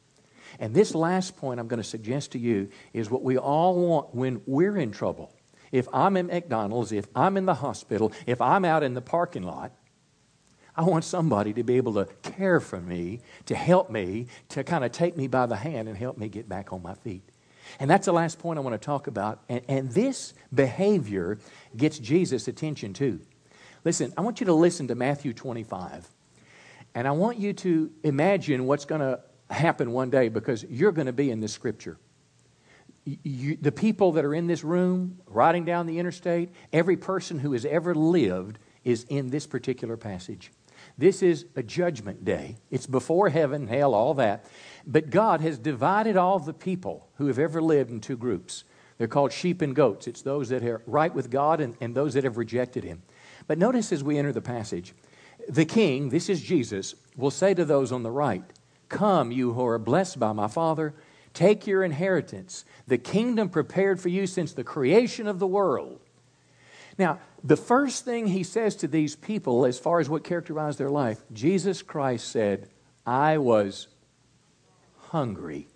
[0.58, 4.14] And this last point I'm going to suggest to you is what we all want
[4.14, 5.32] when we're in trouble.
[5.72, 9.42] If I'm in McDonald's, if I'm in the hospital, if I'm out in the parking
[9.42, 9.72] lot,
[10.76, 14.84] I want somebody to be able to care for me, to help me, to kind
[14.84, 17.22] of take me by the hand and help me get back on my feet.
[17.78, 19.42] And that's the last point I want to talk about.
[19.48, 21.38] And, and this behavior
[21.76, 23.20] gets Jesus' attention too.
[23.84, 26.08] Listen, I want you to listen to Matthew 25.
[26.94, 31.06] And I want you to imagine what's going to happen one day because you're going
[31.06, 31.98] to be in this scripture.
[33.04, 37.52] You, the people that are in this room, riding down the interstate, every person who
[37.52, 40.50] has ever lived is in this particular passage.
[40.96, 42.56] This is a judgment day.
[42.70, 44.44] It's before heaven, hell, all that.
[44.86, 48.64] But God has divided all the people who have ever lived in two groups.
[48.98, 50.06] They're called sheep and goats.
[50.06, 53.02] It's those that are right with God and, and those that have rejected Him.
[53.46, 54.94] But notice as we enter the passage,
[55.48, 58.44] the king, this is Jesus, will say to those on the right,
[58.88, 60.94] Come, you who are blessed by my Father,
[61.32, 66.00] take your inheritance, the kingdom prepared for you since the creation of the world.
[66.98, 70.90] Now, the first thing he says to these people, as far as what characterized their
[70.90, 72.68] life, Jesus Christ said,
[73.04, 73.88] I was
[75.08, 75.68] hungry.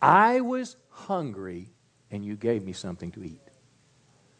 [0.00, 1.68] I was hungry,
[2.10, 3.40] and you gave me something to eat.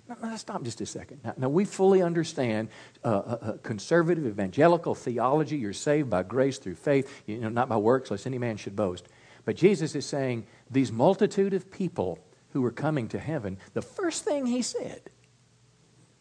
[0.09, 1.21] Now, now stop just a second.
[1.25, 2.69] Now, now we fully understand
[3.05, 5.57] uh, uh, uh, conservative evangelical theology.
[5.57, 8.77] You're saved by grace through faith, you know, not by works, lest any man should
[8.77, 9.07] boast.
[9.45, 12.19] But Jesus is saying these multitude of people
[12.51, 15.11] who were coming to heaven, the first thing he said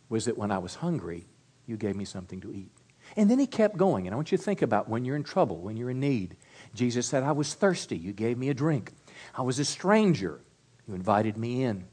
[0.10, 1.26] was that when I was hungry,
[1.66, 2.72] you gave me something to eat.
[3.16, 4.08] And then he kept going.
[4.08, 6.36] And I want you to think about when you're in trouble, when you're in need.
[6.74, 7.98] Jesus said, I was thirsty.
[7.98, 8.92] You gave me a drink.
[9.36, 10.42] I was a stranger.
[10.88, 11.86] You invited me in.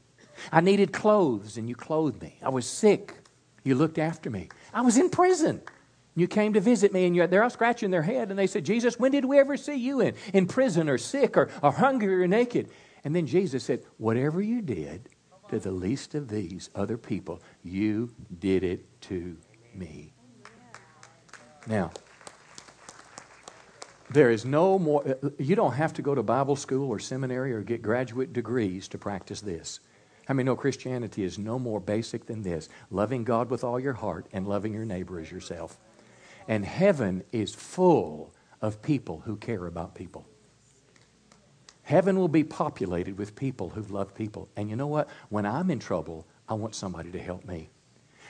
[0.51, 2.37] I needed clothes and you clothed me.
[2.41, 3.15] I was sick.
[3.63, 4.49] You looked after me.
[4.73, 5.61] I was in prison.
[6.15, 8.99] You came to visit me, and they're all scratching their head, and they said, Jesus,
[8.99, 12.27] when did we ever see you in, in prison or sick or, or hungry or
[12.27, 12.69] naked?
[13.03, 15.09] And then Jesus said, Whatever you did
[15.53, 19.37] to the least of these other people, you did it to
[19.75, 20.11] me.
[21.67, 21.91] Now,
[24.09, 27.53] there is no more, uh, you don't have to go to Bible school or seminary
[27.53, 29.79] or get graduate degrees to practice this.
[30.27, 33.93] I mean, no, Christianity is no more basic than this loving God with all your
[33.93, 35.77] heart and loving your neighbor as yourself.
[36.47, 40.25] And heaven is full of people who care about people.
[41.83, 44.49] Heaven will be populated with people who love people.
[44.55, 45.09] And you know what?
[45.29, 47.69] When I'm in trouble, I want somebody to help me.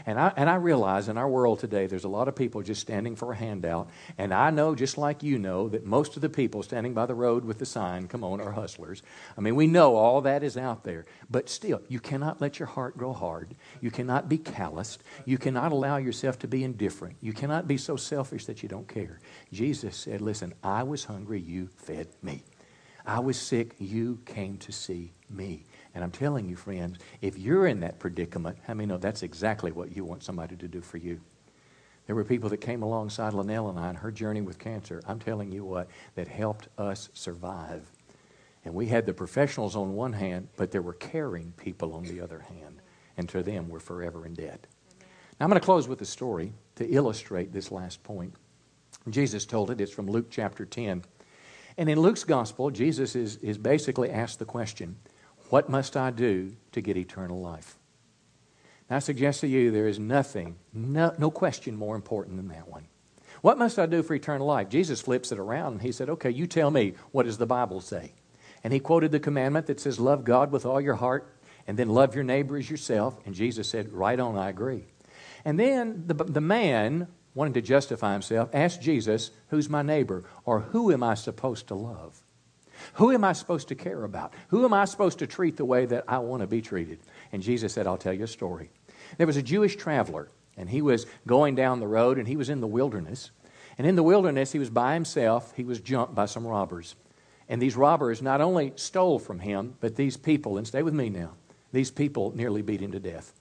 [0.05, 2.81] And I, and I realize in our world today, there's a lot of people just
[2.81, 3.89] standing for a handout.
[4.17, 7.15] And I know, just like you know, that most of the people standing by the
[7.15, 9.03] road with the sign, come on, are hustlers.
[9.37, 11.05] I mean, we know all that is out there.
[11.29, 13.55] But still, you cannot let your heart grow hard.
[13.81, 15.03] You cannot be calloused.
[15.25, 17.17] You cannot allow yourself to be indifferent.
[17.21, 19.19] You cannot be so selfish that you don't care.
[19.51, 22.43] Jesus said, Listen, I was hungry, you fed me.
[23.05, 25.65] I was sick, you came to see me.
[25.93, 29.71] And I'm telling you, friends, if you're in that predicament, how many know that's exactly
[29.71, 31.19] what you want somebody to do for you?
[32.05, 35.01] There were people that came alongside Linnell and I on her journey with cancer.
[35.07, 37.89] I'm telling you what, that helped us survive.
[38.65, 42.21] And we had the professionals on one hand, but there were caring people on the
[42.21, 42.81] other hand.
[43.17, 44.65] And to them, we're forever in debt.
[45.39, 48.33] Now, I'm going to close with a story to illustrate this last point.
[49.09, 49.81] Jesus told it.
[49.81, 51.03] It's from Luke chapter 10.
[51.77, 54.97] And in Luke's gospel, Jesus is, is basically asked the question
[55.49, 57.77] what must I do to get eternal life?
[58.89, 62.67] Now, I suggest to you there is nothing, no, no question more important than that
[62.67, 62.87] one.
[63.41, 64.69] What must I do for eternal life?
[64.69, 67.81] Jesus flips it around and he said, Okay, you tell me, what does the Bible
[67.81, 68.13] say?
[68.63, 71.35] And he quoted the commandment that says, Love God with all your heart
[71.67, 73.19] and then love your neighbor as yourself.
[73.25, 74.85] And Jesus said, Right on, I agree.
[75.45, 80.23] And then the, the man, wanting to justify himself, asked Jesus, Who's my neighbor?
[80.45, 82.21] Or who am I supposed to love?
[82.93, 84.33] Who am I supposed to care about?
[84.49, 86.99] Who am I supposed to treat the way that I want to be treated?
[87.31, 88.69] And Jesus said, I'll tell you a story.
[89.17, 92.49] There was a Jewish traveler, and he was going down the road, and he was
[92.49, 93.31] in the wilderness.
[93.77, 95.53] And in the wilderness, he was by himself.
[95.55, 96.95] He was jumped by some robbers.
[97.49, 101.09] And these robbers not only stole from him, but these people, and stay with me
[101.09, 101.31] now,
[101.71, 103.33] these people nearly beat him to death.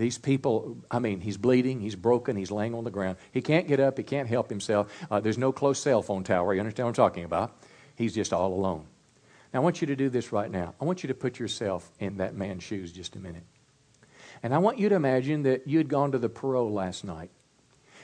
[0.00, 3.18] These people, I mean, he's bleeding, he's broken, he's laying on the ground.
[3.32, 4.90] He can't get up, he can't help himself.
[5.10, 6.54] Uh, there's no close cell phone tower.
[6.54, 7.62] You understand what I'm talking about?
[7.96, 8.86] He's just all alone.
[9.52, 10.72] Now, I want you to do this right now.
[10.80, 13.42] I want you to put yourself in that man's shoes just a minute.
[14.42, 17.30] And I want you to imagine that you had gone to the Perot last night.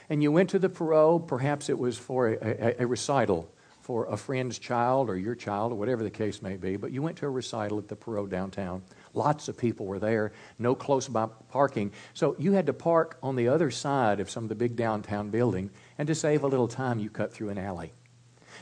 [0.07, 4.05] And you went to the Perot, perhaps it was for a, a, a, recital for
[4.05, 7.17] a friend's child or your child or whatever the case may be, but you went
[7.17, 8.83] to a recital at the Perot downtown.
[9.17, 11.91] Lots of people were there, no close by parking.
[12.13, 15.31] So you had to park on the other side of some of the big downtown
[15.31, 17.93] building, and to save a little time, you cut through an alley.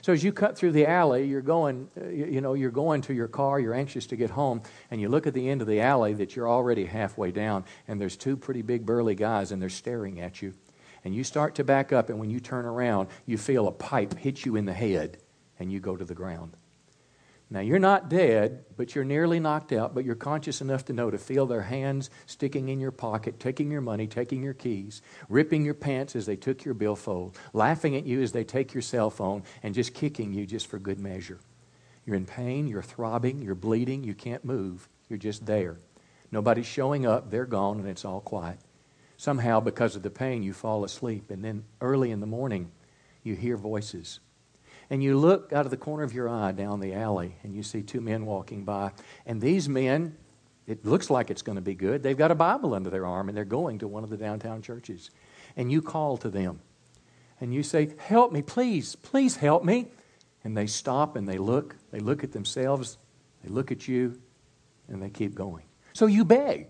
[0.02, 3.28] So as you cut through the alley, you're going, you know, you're going to your
[3.28, 6.14] car, you're anxious to get home, and you look at the end of the alley
[6.14, 10.22] that you're already halfway down, and there's two pretty big burly guys, and they're staring
[10.22, 10.54] at you.
[11.04, 14.18] And you start to back up, and when you turn around, you feel a pipe
[14.18, 15.18] hit you in the head,
[15.60, 16.56] and you go to the ground.
[17.50, 21.12] Now, you're not dead, but you're nearly knocked out, but you're conscious enough to know
[21.12, 25.64] to feel their hands sticking in your pocket, taking your money, taking your keys, ripping
[25.64, 29.12] your pants as they took your billfold, laughing at you as they take your cell
[29.12, 31.40] phone, and just kicking you just for good measure.
[32.04, 35.78] You're in pain, you're throbbing, you're bleeding, you can't move, you're just there.
[36.32, 38.58] Nobody's showing up, they're gone, and it's all quiet.
[39.18, 42.72] Somehow, because of the pain, you fall asleep, and then early in the morning,
[43.24, 44.20] you hear voices
[44.90, 47.64] and you look out of the corner of your eye down the alley and you
[47.64, 48.92] see two men walking by.
[49.26, 50.18] And these men,
[50.68, 52.04] it looks like it's going to be good.
[52.04, 54.62] They've got a Bible under their arm and they're going to one of the downtown
[54.62, 55.10] churches.
[55.58, 56.60] And you call to them
[57.40, 59.88] and you say, Help me, please, please help me.
[60.44, 61.76] And they stop and they look.
[61.92, 62.98] They look at themselves,
[63.44, 64.20] they look at you,
[64.88, 65.64] and they keep going.
[65.94, 66.68] So you beg.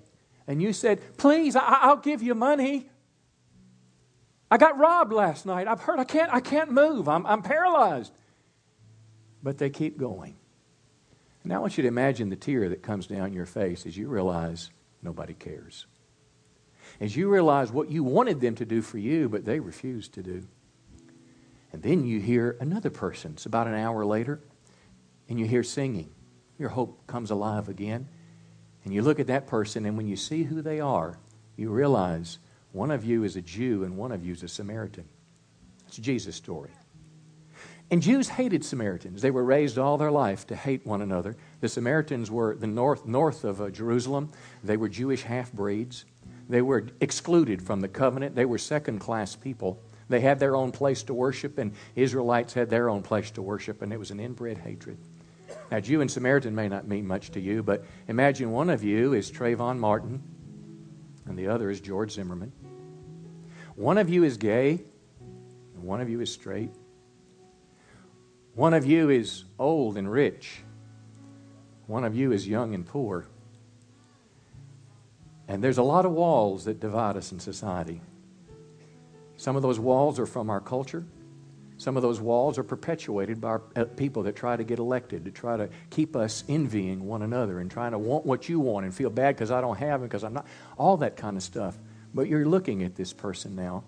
[0.47, 2.89] And you said, Please, I- will give you money.
[4.49, 5.67] I got robbed last night.
[5.67, 7.07] I've heard I can't, I can't move.
[7.07, 8.13] I'm, I'm paralyzed.
[9.41, 10.35] But they keep going.
[11.43, 14.07] And I want you to imagine the tear that comes down your face as you
[14.07, 15.85] realize nobody cares.
[16.99, 20.23] As you realize what you wanted them to do for you, but they refused to
[20.23, 20.47] do.
[21.73, 23.33] And then you hear another person.
[23.33, 24.39] It's about an hour later,
[25.27, 26.09] and you hear singing.
[26.57, 28.07] Your hope comes alive again.
[28.83, 31.19] And you look at that person, and when you see who they are,
[31.57, 32.39] you realize
[32.75, 35.05] one of you is a Jew and one of you is a Samaritan.
[35.87, 36.71] It's Jesus' story.
[37.89, 39.21] And Jews hated Samaritans.
[39.21, 41.37] They were raised all their life to hate one another.
[41.61, 44.29] The Samaritans were the north, north of uh, Jerusalem.
[44.61, 46.03] They were Jewish half breeds.
[46.49, 48.35] They were excluded from the covenant.
[48.35, 49.81] They were second class people.
[50.09, 53.83] They had their own place to worship, and Israelites had their own place to worship,
[53.83, 54.97] and it was an inbred hatred.
[55.71, 59.13] Now, Jew and Samaritan may not mean much to you, but imagine one of you
[59.13, 60.21] is Trayvon Martin,
[61.25, 62.51] and the other is George Zimmerman.
[63.75, 64.81] One of you is gay,
[65.75, 66.69] and one of you is straight.
[68.53, 70.61] One of you is old and rich.
[71.87, 73.27] One of you is young and poor.
[75.47, 78.01] And there's a lot of walls that divide us in society.
[79.37, 81.05] Some of those walls are from our culture.
[81.77, 85.31] Some of those walls are perpetuated by uh, people that try to get elected, to
[85.31, 88.95] try to keep us envying one another and trying to want what you want and
[88.95, 90.47] feel bad because I don't have it, because I'm not,
[90.77, 91.77] all that kind of stuff.
[92.15, 93.83] But you're looking at this person now,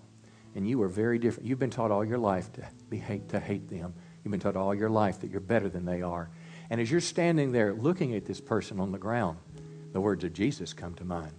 [0.54, 1.48] and you are very different.
[1.48, 3.94] You've been taught all your life to, be hate, to hate them.
[4.22, 6.30] You've been taught all your life that you're better than they are.
[6.68, 9.38] And as you're standing there looking at this person on the ground,
[9.94, 11.32] the words of Jesus come to mind.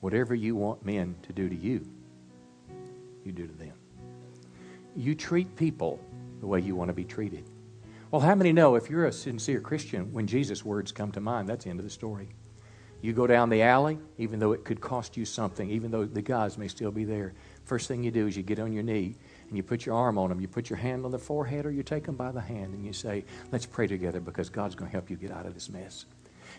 [0.00, 1.88] Whatever you want men to do to you,
[3.24, 3.74] you do to them.
[4.96, 6.00] You treat people
[6.40, 7.48] the way you want to be treated.
[8.10, 11.48] Well, how many know if you're a sincere Christian, when Jesus' words come to mind,
[11.48, 12.30] that's the end of the story.
[13.00, 16.22] You go down the alley, even though it could cost you something, even though the
[16.22, 17.34] guys may still be there.
[17.64, 19.14] First thing you do is you get on your knee
[19.48, 20.40] and you put your arm on them.
[20.40, 22.84] You put your hand on their forehead or you take them by the hand and
[22.84, 25.68] you say, Let's pray together because God's going to help you get out of this
[25.68, 26.06] mess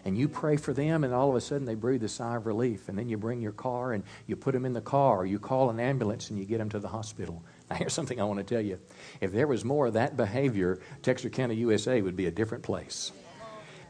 [0.05, 2.45] and you pray for them, and all of a sudden they breathe a sigh of
[2.45, 2.89] relief.
[2.89, 5.39] And then you bring your car and you put them in the car, or you
[5.39, 7.43] call an ambulance and you get them to the hospital.
[7.69, 8.79] Now, here's something I want to tell you.
[9.21, 13.11] If there was more of that behavior, Texarkana, USA would be a different place.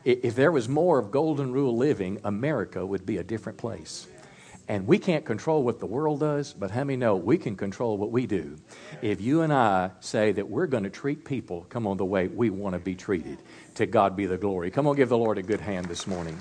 [0.10, 4.08] If there was more of golden rule living, America would be a different place.
[4.68, 7.96] And we can't control what the world does, but how many know we can control
[7.96, 8.56] what we do?
[9.04, 12.28] If you and I say that we're going to treat people, come on, the way
[12.28, 13.38] we want to be treated,
[13.76, 14.72] to God be the glory.
[14.72, 16.40] Come on, give the Lord a good hand this morning.